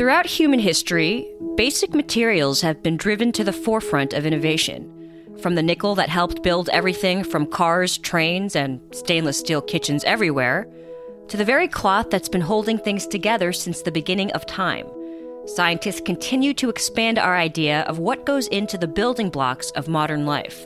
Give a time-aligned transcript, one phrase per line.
[0.00, 5.36] Throughout human history, basic materials have been driven to the forefront of innovation.
[5.42, 10.66] From the nickel that helped build everything from cars, trains, and stainless steel kitchens everywhere,
[11.28, 14.86] to the very cloth that's been holding things together since the beginning of time.
[15.44, 20.24] Scientists continue to expand our idea of what goes into the building blocks of modern
[20.24, 20.64] life.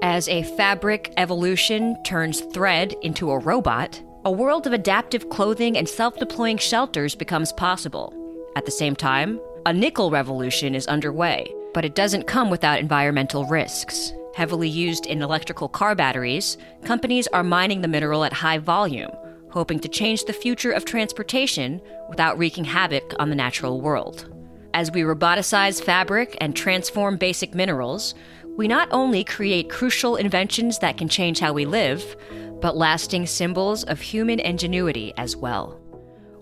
[0.00, 5.86] As a fabric evolution turns thread into a robot, a world of adaptive clothing and
[5.86, 8.23] self deploying shelters becomes possible.
[8.56, 13.46] At the same time, a nickel revolution is underway, but it doesn't come without environmental
[13.46, 14.12] risks.
[14.34, 19.10] Heavily used in electrical car batteries, companies are mining the mineral at high volume,
[19.50, 24.30] hoping to change the future of transportation without wreaking havoc on the natural world.
[24.72, 28.14] As we roboticize fabric and transform basic minerals,
[28.56, 32.16] we not only create crucial inventions that can change how we live,
[32.60, 35.80] but lasting symbols of human ingenuity as well.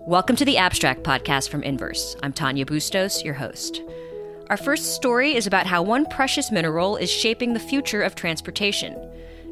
[0.05, 2.17] Welcome to the Abstract Podcast from Inverse.
[2.21, 3.81] I'm Tanya Bustos, your host.
[4.49, 8.97] Our first story is about how one precious mineral is shaping the future of transportation.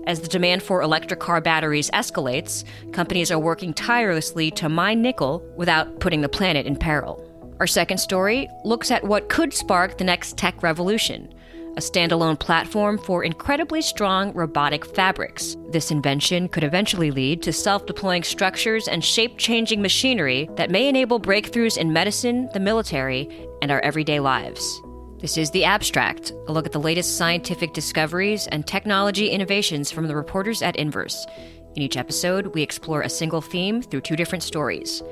[0.07, 5.41] As the demand for electric car batteries escalates, companies are working tirelessly to mine nickel
[5.55, 7.25] without putting the planet in peril.
[7.61, 11.33] Our second story looks at what could spark the next tech revolution
[11.77, 15.55] a standalone platform for incredibly strong robotic fabrics.
[15.69, 20.89] This invention could eventually lead to self deploying structures and shape changing machinery that may
[20.89, 24.81] enable breakthroughs in medicine, the military, and our everyday lives.
[25.19, 30.07] This is The Abstract, a look at the latest scientific discoveries and technology innovations from
[30.07, 31.27] the reporters at Inverse.
[31.75, 35.03] In each episode, we explore a single theme through two different stories.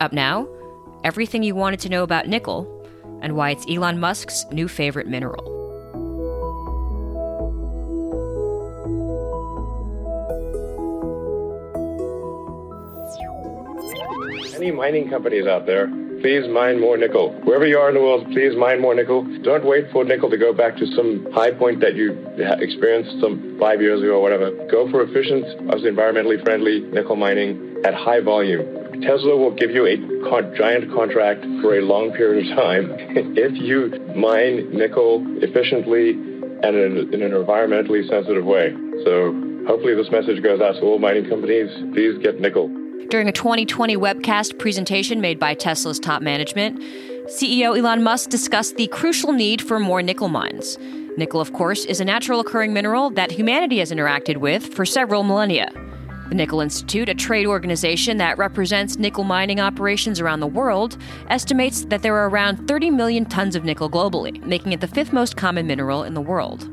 [0.00, 0.48] Up now,
[1.04, 2.66] everything you wanted to know about nickel
[3.22, 5.61] and why it's Elon Musk's new favorite mineral.
[14.62, 15.88] Any mining companies out there
[16.22, 17.34] please mine more nickel.
[17.42, 19.26] Wherever you are in the world, please mine more nickel.
[19.42, 23.58] Don't wait for nickel to go back to some high point that you experienced some
[23.58, 24.52] five years ago or whatever.
[24.70, 29.02] Go for efficient, environmentally friendly nickel mining at high volume.
[29.02, 29.98] Tesla will give you a
[30.30, 32.86] con- giant contract for a long period of time
[33.34, 36.10] if you mine nickel efficiently
[36.62, 38.70] and in, in an environmentally sensitive way.
[39.02, 39.34] So
[39.66, 41.66] hopefully this message goes out to all mining companies.
[41.92, 42.81] Please get nickel.
[43.10, 46.80] During a 2020 webcast presentation made by Tesla's top management,
[47.26, 50.78] CEO Elon Musk discussed the crucial need for more nickel mines.
[51.16, 55.22] Nickel, of course, is a natural occurring mineral that humanity has interacted with for several
[55.22, 55.70] millennia.
[56.30, 60.96] The Nickel Institute, a trade organization that represents nickel mining operations around the world,
[61.28, 65.12] estimates that there are around 30 million tons of nickel globally, making it the fifth
[65.12, 66.70] most common mineral in the world.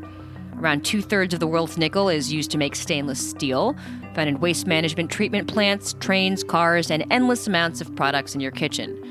[0.59, 3.77] Around two thirds of the world's nickel is used to make stainless steel,
[4.13, 8.51] found in waste management treatment plants, trains, cars, and endless amounts of products in your
[8.51, 9.01] kitchen.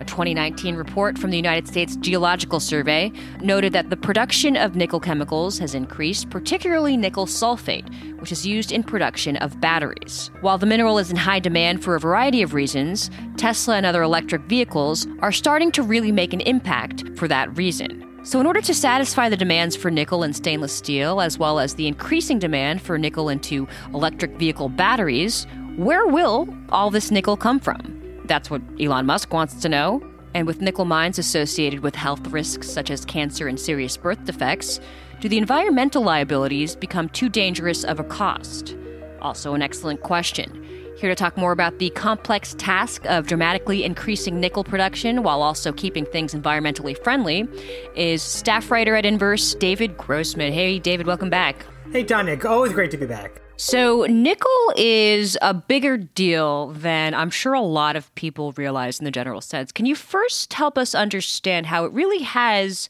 [0.00, 3.10] A 2019 report from the United States Geological Survey
[3.40, 7.88] noted that the production of nickel chemicals has increased, particularly nickel sulfate,
[8.20, 10.30] which is used in production of batteries.
[10.42, 14.02] While the mineral is in high demand for a variety of reasons, Tesla and other
[14.02, 18.07] electric vehicles are starting to really make an impact for that reason.
[18.28, 21.76] So, in order to satisfy the demands for nickel and stainless steel, as well as
[21.76, 25.46] the increasing demand for nickel into electric vehicle batteries,
[25.76, 28.20] where will all this nickel come from?
[28.26, 30.06] That's what Elon Musk wants to know.
[30.34, 34.78] And with nickel mines associated with health risks such as cancer and serious birth defects,
[35.20, 38.76] do the environmental liabilities become too dangerous of a cost?
[39.22, 40.67] Also, an excellent question.
[40.98, 45.72] Here to talk more about the complex task of dramatically increasing nickel production while also
[45.72, 47.46] keeping things environmentally friendly
[47.94, 50.52] is staff writer at Inverse, David Grossman.
[50.52, 51.64] Hey, David, welcome back.
[51.92, 52.36] Hey, Tanya.
[52.44, 53.40] Always great to be back.
[53.56, 59.04] So, nickel is a bigger deal than I'm sure a lot of people realize in
[59.04, 59.70] the general sense.
[59.70, 62.88] Can you first help us understand how it really has,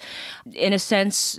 [0.55, 1.39] in a sense,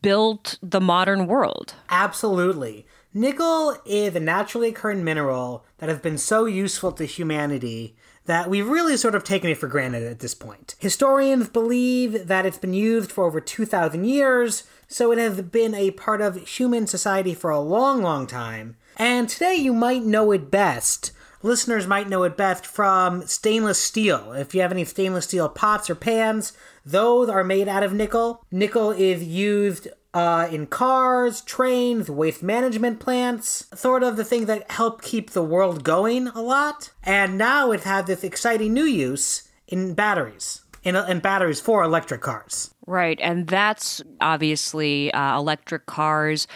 [0.00, 1.74] built the modern world?
[1.90, 2.86] Absolutely.
[3.12, 8.68] Nickel is a naturally occurring mineral that has been so useful to humanity that we've
[8.68, 10.76] really sort of taken it for granted at this point.
[10.78, 15.90] Historians believe that it's been used for over 2,000 years, so it has been a
[15.90, 18.76] part of human society for a long, long time.
[18.96, 21.10] And today you might know it best.
[21.42, 24.32] Listeners might know it best from stainless steel.
[24.32, 26.52] If you have any stainless steel pots or pans,
[26.86, 28.44] those are made out of nickel.
[28.52, 34.70] Nickel is used uh, in cars, trains, waste management plants, sort of the things that
[34.70, 36.92] help keep the world going a lot.
[37.02, 42.20] And now it has this exciting new use in batteries, in, in batteries for electric
[42.22, 42.74] cars.
[42.86, 46.48] Right, and that's obviously uh, electric cars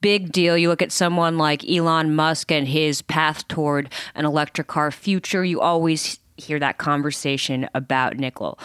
[0.00, 0.56] big deal.
[0.56, 5.44] You look at someone like Elon Musk and his path toward an electric car future,
[5.44, 8.58] you always hear that conversation about nickel.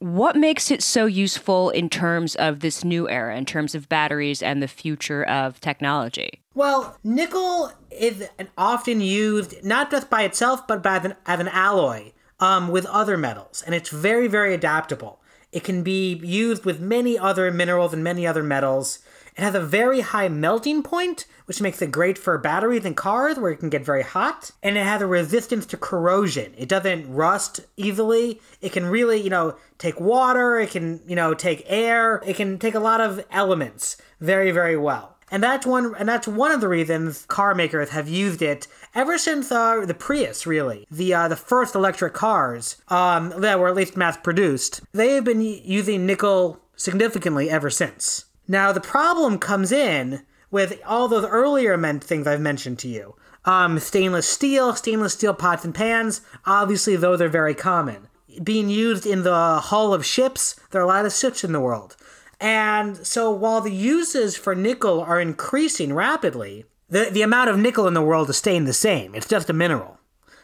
[0.00, 4.42] What makes it so useful in terms of this new era, in terms of batteries
[4.42, 6.40] and the future of technology?
[6.54, 8.26] Well, nickel is
[8.56, 13.18] often used not just by itself, but by an, as an alloy um, with other
[13.18, 15.20] metals, and it's very, very adaptable.
[15.52, 19.00] It can be used with many other minerals and many other metals.
[19.40, 23.38] It has a very high melting point, which makes it great for batteries and cars
[23.38, 24.50] where it can get very hot.
[24.62, 26.52] And it has a resistance to corrosion.
[26.58, 28.38] It doesn't rust easily.
[28.60, 32.58] It can really, you know, take water, it can, you know, take air, it can
[32.58, 35.16] take a lot of elements very, very well.
[35.30, 39.16] And that's one and that's one of the reasons car makers have used it ever
[39.16, 43.74] since uh, the Prius, really, the uh, the first electric cars um, that were at
[43.74, 44.82] least mass produced.
[44.92, 48.26] They have been using nickel significantly ever since.
[48.50, 53.14] Now, the problem comes in with all those earlier men- things I've mentioned to you.
[53.44, 58.08] Um, stainless steel, stainless steel pots and pans, obviously, those are very common.
[58.42, 61.60] Being used in the hull of ships, there are a lot of ships in the
[61.60, 61.94] world.
[62.40, 67.86] And so while the uses for nickel are increasing rapidly, the, the amount of nickel
[67.86, 69.14] in the world is staying the same.
[69.14, 70.00] It's just a mineral.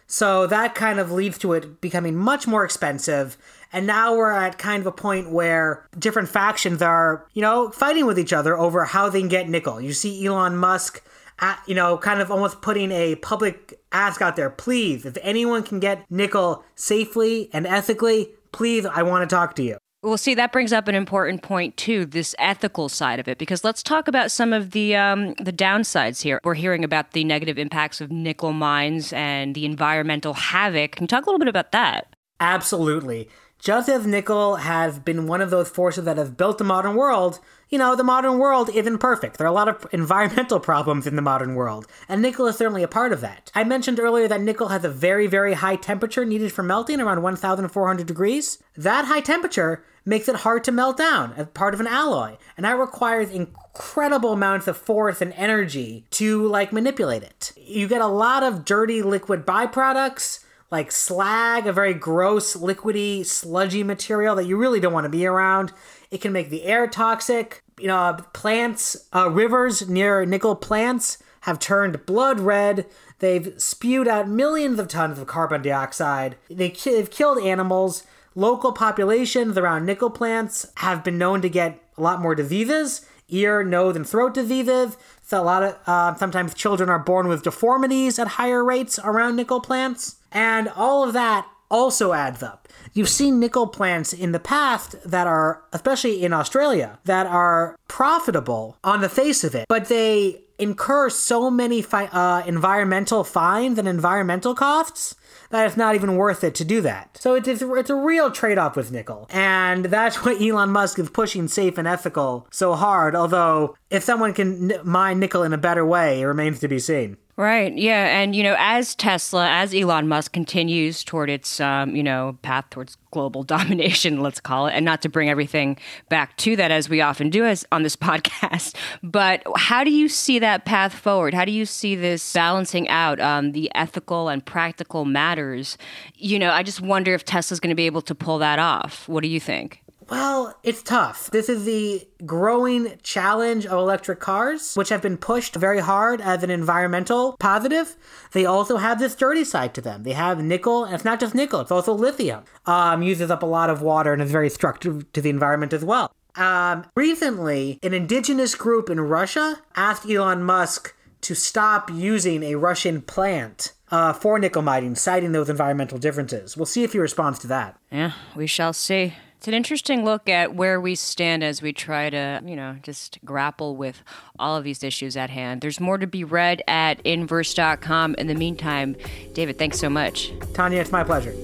[0.06, 3.36] So that kind of leads to it becoming much more expensive.
[3.72, 8.06] And now we're at kind of a point where different factions are, you know, fighting
[8.06, 9.80] with each other over how they can get nickel.
[9.80, 11.02] You see Elon Musk,
[11.40, 15.62] at, you know, kind of almost putting a public ask out there please, if anyone
[15.62, 19.78] can get nickel safely and ethically, please, I want to talk to you.
[20.02, 23.64] Well, see, that brings up an important point too, this ethical side of it, because
[23.64, 26.38] let's talk about some of the um, the downsides here.
[26.44, 30.92] We're hearing about the negative impacts of nickel mines and the environmental havoc.
[30.92, 32.14] Can you talk a little bit about that?
[32.38, 33.28] Absolutely.
[33.58, 37.40] Just as nickel has been one of those forces that have built the modern world,
[37.68, 39.38] you know, the modern world isn't perfect.
[39.38, 42.82] There are a lot of environmental problems in the modern world, and nickel is certainly
[42.82, 43.50] a part of that.
[43.54, 47.22] I mentioned earlier that nickel has a very, very high temperature needed for melting, around
[47.22, 48.58] 1,400 degrees.
[48.76, 52.64] That high temperature makes it hard to melt down as part of an alloy, and
[52.64, 57.52] that requires incredible amounts of force and energy to, like, manipulate it.
[57.56, 63.82] You get a lot of dirty liquid byproducts like slag, a very gross, liquidy, sludgy
[63.82, 65.72] material that you really don't want to be around.
[66.10, 67.62] It can make the air toxic.
[67.78, 72.86] You know, plants, uh, rivers near nickel plants have turned blood red.
[73.20, 76.36] They've spewed out millions of tons of carbon dioxide.
[76.48, 78.02] They, they've killed animals.
[78.34, 83.62] Local populations around nickel plants have been known to get a lot more diseases, ear,
[83.64, 84.96] nose, and throat diseases.
[85.22, 89.36] So a lot of uh, sometimes children are born with deformities at higher rates around
[89.36, 90.16] nickel plants.
[90.32, 92.68] And all of that also adds up.
[92.92, 98.76] You've seen nickel plants in the past that are, especially in Australia, that are profitable
[98.84, 103.86] on the face of it, but they incur so many fi- uh, environmental fines and
[103.86, 105.14] environmental costs
[105.50, 107.18] that it's not even worth it to do that.
[107.20, 109.26] So it's, it's a real trade off with nickel.
[109.30, 114.34] And that's why Elon Musk is pushing safe and ethical so hard, although if someone
[114.34, 117.16] can mine nickel in a better way, it remains to be seen.
[117.38, 117.76] Right.
[117.76, 118.18] Yeah.
[118.18, 122.70] And, you know, as Tesla, as Elon Musk continues toward its, um, you know, path
[122.70, 125.76] towards global domination, let's call it, and not to bring everything
[126.08, 130.08] back to that as we often do as on this podcast, but how do you
[130.08, 131.34] see that path forward?
[131.34, 135.76] How do you see this balancing out um, the ethical and practical matters?
[136.14, 139.06] You know, I just wonder if Tesla's going to be able to pull that off.
[139.10, 139.82] What do you think?
[140.08, 141.30] Well, it's tough.
[141.30, 146.42] This is the growing challenge of electric cars, which have been pushed very hard as
[146.42, 147.96] an environmental positive.
[148.32, 150.04] They also have this dirty side to them.
[150.04, 152.44] They have nickel, and it's not just nickel, it's also lithium.
[152.66, 155.84] Um, uses up a lot of water and is very destructive to the environment as
[155.84, 156.12] well.
[156.36, 163.02] Um, recently, an indigenous group in Russia asked Elon Musk to stop using a Russian
[163.02, 166.56] plant uh, for nickel mining, citing those environmental differences.
[166.56, 167.78] We'll see if he responds to that.
[167.90, 169.14] Yeah, we shall see.
[169.36, 173.18] It's an interesting look at where we stand as we try to, you know, just
[173.24, 174.02] grapple with
[174.38, 175.60] all of these issues at hand.
[175.60, 178.14] There's more to be read at inverse.com.
[178.16, 178.96] In the meantime,
[179.34, 180.32] David, thanks so much.
[180.54, 181.34] Tanya, it's my pleasure.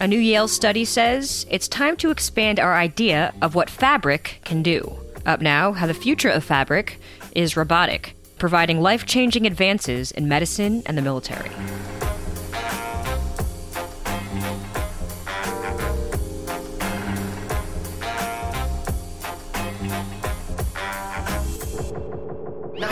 [0.00, 4.62] A new Yale study says it's time to expand our idea of what fabric can
[4.62, 4.98] do.
[5.24, 6.98] Up now, how the future of fabric
[7.34, 11.50] is robotic providing life changing advances in medicine and the military.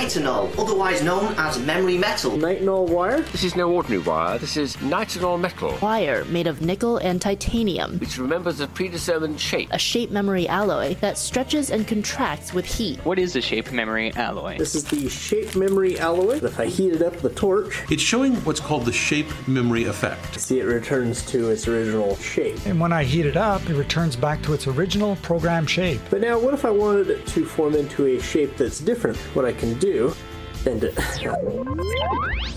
[0.04, 2.32] Nitinol, otherwise known as memory metal.
[2.32, 3.23] Nitinol wire?
[3.23, 4.38] This is no ordinary wire.
[4.38, 5.78] This is nitinol metal.
[5.80, 7.99] Wire made of nickel and titanium.
[7.99, 9.68] Which remembers a predetermined shape.
[9.73, 12.99] A shape memory alloy that stretches and contracts with heat.
[13.04, 14.58] What is a shape memory alloy?
[14.58, 16.37] This is the shape memory alloy.
[16.37, 20.38] If I heat it up the torch, it's showing what's called the shape memory effect.
[20.38, 22.58] See, it returns to its original shape.
[22.66, 26.00] And when I heat it up, it returns back to its original program shape.
[26.11, 29.16] But now, what if I wanted it to form into a shape that's different?
[29.34, 29.94] What I can do
[30.65, 30.99] bend it.
[31.27, 31.35] Uh,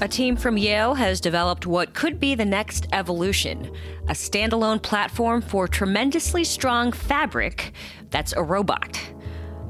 [0.01, 3.71] a team from Yale has developed what could be the next evolution
[4.07, 7.73] a standalone platform for tremendously strong fabric
[8.09, 8.99] that's a robot.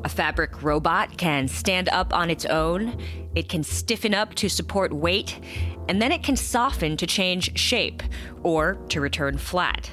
[0.04, 3.02] A fabric robot can stand up on its own,
[3.36, 5.40] it can stiffen up to support weight,
[5.90, 8.04] and then it can soften to change shape
[8.44, 9.90] or to return flat.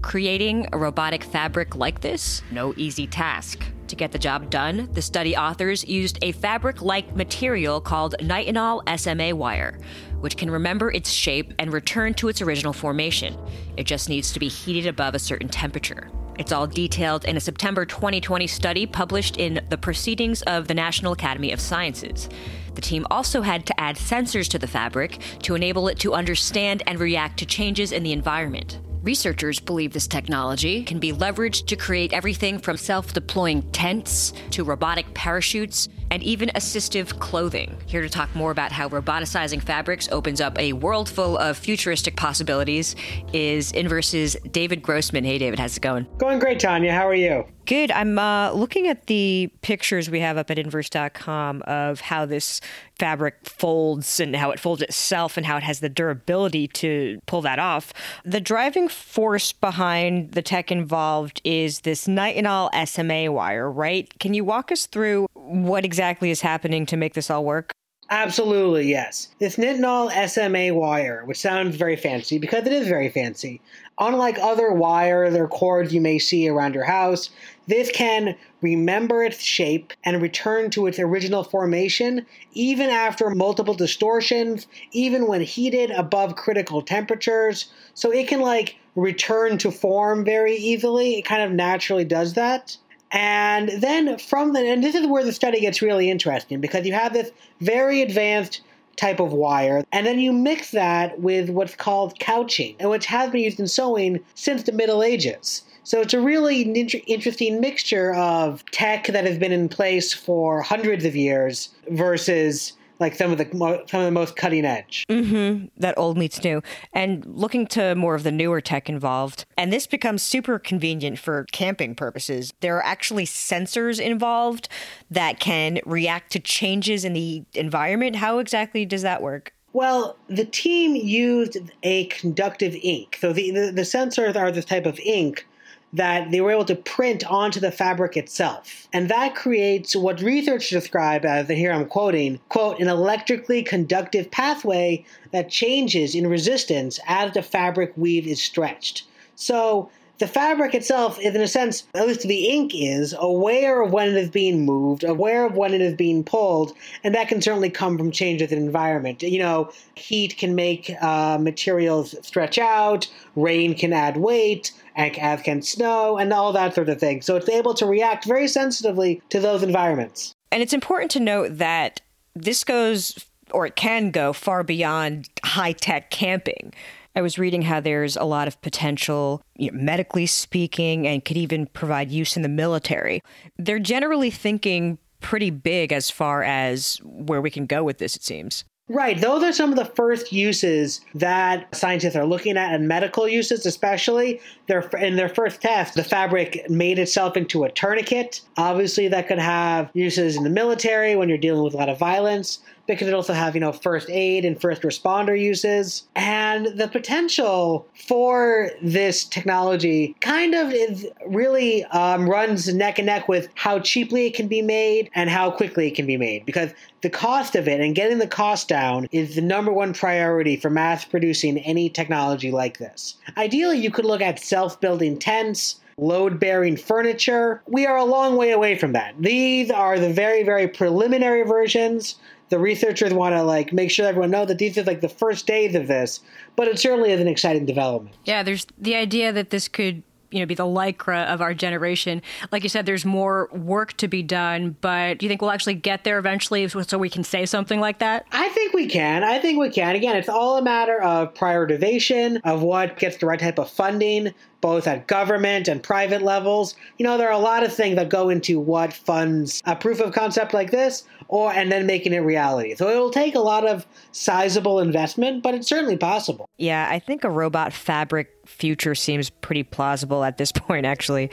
[0.00, 3.62] Creating a robotic fabric like this, no easy task.
[3.92, 8.80] To get the job done, the study authors used a fabric like material called nitinol
[8.98, 9.78] SMA wire,
[10.20, 13.36] which can remember its shape and return to its original formation.
[13.76, 16.10] It just needs to be heated above a certain temperature.
[16.38, 21.12] It's all detailed in a September 2020 study published in the Proceedings of the National
[21.12, 22.30] Academy of Sciences.
[22.74, 26.82] The team also had to add sensors to the fabric to enable it to understand
[26.86, 28.80] and react to changes in the environment.
[29.02, 34.62] Researchers believe this technology can be leveraged to create everything from self deploying tents to
[34.62, 37.74] robotic parachutes and even assistive clothing.
[37.86, 42.16] Here to talk more about how roboticizing fabrics opens up a world full of futuristic
[42.16, 42.94] possibilities
[43.32, 45.24] is Inverse's David Grossman.
[45.24, 46.06] Hey, David, how's it going?
[46.18, 46.92] Going great, Tanya.
[46.92, 47.46] How are you?
[47.64, 47.90] Good.
[47.92, 52.60] I'm uh, looking at the pictures we have up at inverse.com of how this
[52.98, 57.40] fabric folds and how it folds itself and how it has the durability to pull
[57.42, 57.92] that off.
[58.24, 64.12] The driving force behind the tech involved is this nitinol SMA wire, right?
[64.18, 67.72] Can you walk us through what exactly is happening to make this all work?
[68.10, 69.28] Absolutely, yes.
[69.38, 73.62] This nitinol SMA wire, which sounds very fancy because it is very fancy,
[73.98, 77.30] unlike other wires or cords you may see around your house,
[77.68, 84.66] this can remember its shape and return to its original formation even after multiple distortions,
[84.90, 87.72] even when heated above critical temperatures.
[87.94, 91.18] So it can like return to form very easily.
[91.18, 92.76] It kind of naturally does that.
[93.12, 96.94] And then from the, and this is where the study gets really interesting because you
[96.94, 98.62] have this very advanced
[98.96, 103.30] type of wire, and then you mix that with what's called couching, and which has
[103.30, 105.62] been used in sewing since the Middle Ages.
[105.84, 111.04] So it's a really interesting mixture of tech that has been in place for hundreds
[111.04, 113.46] of years versus like some of the
[113.86, 115.04] some of the most cutting edge.
[115.10, 115.66] Mm-hmm.
[115.76, 116.62] That old meets new,
[116.94, 119.44] and looking to more of the newer tech involved.
[119.58, 122.52] And this becomes super convenient for camping purposes.
[122.60, 124.68] There are actually sensors involved
[125.10, 128.16] that can react to changes in the environment.
[128.16, 129.52] How exactly does that work?
[129.74, 133.16] Well, the team used a conductive ink.
[133.20, 135.46] So the, the, the sensors are this type of ink
[135.92, 138.88] that they were able to print onto the fabric itself.
[138.92, 144.30] And that creates what researchers describe as, and here I'm quoting, quote, an electrically conductive
[144.30, 149.04] pathway that changes in resistance as the fabric weave is stretched.
[149.34, 149.90] So
[150.22, 154.06] the fabric itself is, in a sense, at least the ink is, aware of when
[154.06, 157.68] it is being moved, aware of when it is being pulled, and that can certainly
[157.68, 159.20] come from changes in environment.
[159.24, 165.60] You know, heat can make uh, materials stretch out, rain can add weight, as can
[165.60, 167.20] snow, and all that sort of thing.
[167.20, 170.36] So it's able to react very sensitively to those environments.
[170.52, 172.00] And it's important to note that
[172.36, 176.72] this goes, or it can go, far beyond high tech camping.
[177.14, 181.36] I was reading how there's a lot of potential, you know, medically speaking, and could
[181.36, 183.22] even provide use in the military.
[183.58, 188.24] They're generally thinking pretty big as far as where we can go with this, it
[188.24, 188.64] seems.
[188.88, 189.18] Right.
[189.18, 193.64] Those are some of the first uses that scientists are looking at, and medical uses
[193.64, 194.40] especially.
[194.68, 198.40] In their first test, the fabric made itself into a tourniquet.
[198.56, 201.98] Obviously, that could have uses in the military when you're dealing with a lot of
[201.98, 202.58] violence.
[202.86, 206.04] Because it also have, you know, first aid and first responder uses.
[206.16, 213.28] And the potential for this technology kind of is really um, runs neck and neck
[213.28, 216.44] with how cheaply it can be made and how quickly it can be made.
[216.44, 216.72] Because
[217.02, 220.70] the cost of it and getting the cost down is the number one priority for
[220.70, 223.16] mass producing any technology like this.
[223.36, 227.62] Ideally, you could look at self building tents load bearing furniture.
[227.66, 229.14] We are a long way away from that.
[229.18, 232.16] These are the very, very preliminary versions
[232.52, 235.46] the researchers want to like make sure everyone know that these are like the first
[235.46, 236.20] days of this,
[236.54, 238.14] but it certainly is an exciting development.
[238.26, 242.22] Yeah, there's the idea that this could you know, be the lycra of our generation.
[242.50, 245.74] Like you said, there's more work to be done, but do you think we'll actually
[245.74, 248.26] get there eventually so we can say something like that?
[248.32, 249.22] I think we can.
[249.24, 249.94] I think we can.
[249.94, 254.32] Again, it's all a matter of prioritization of what gets the right type of funding,
[254.60, 256.74] both at government and private levels.
[256.98, 260.00] You know, there are a lot of things that go into what funds a proof
[260.00, 262.74] of concept like this or and then making it reality.
[262.74, 266.46] So it'll take a lot of sizable investment, but it's certainly possible.
[266.58, 271.30] Yeah, I think a robot fabric future seems pretty plausible at this point actually.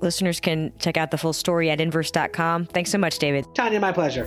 [0.00, 2.66] Listeners can check out the full story at inverse.com.
[2.66, 3.44] Thanks so much, David.
[3.54, 4.26] Tanya, my pleasure.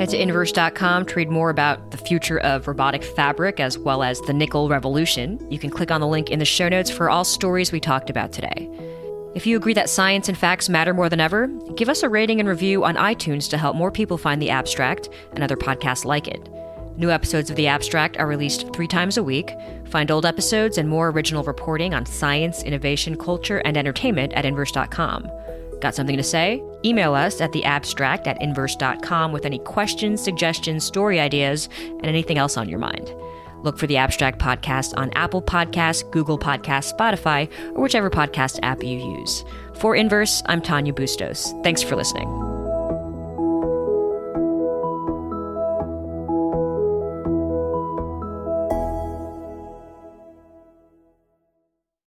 [0.00, 4.18] Head to inverse.com to read more about the future of robotic fabric as well as
[4.22, 5.38] the nickel revolution.
[5.52, 8.08] You can click on the link in the show notes for all stories we talked
[8.08, 8.66] about today.
[9.34, 12.40] If you agree that science and facts matter more than ever, give us a rating
[12.40, 16.28] and review on iTunes to help more people find the abstract and other podcasts like
[16.28, 16.48] it.
[16.96, 19.54] New episodes of The Abstract are released three times a week.
[19.90, 25.30] Find old episodes and more original reporting on science, innovation, culture, and entertainment at inverse.com.
[25.80, 26.62] Got something to say?
[26.84, 32.56] Email us at theabstract at inverse.com with any questions, suggestions, story ideas, and anything else
[32.56, 33.12] on your mind.
[33.62, 38.82] Look for the Abstract Podcast on Apple Podcasts, Google Podcasts, Spotify, or whichever podcast app
[38.82, 39.44] you use.
[39.74, 41.52] For Inverse, I'm Tanya Bustos.
[41.62, 42.49] Thanks for listening.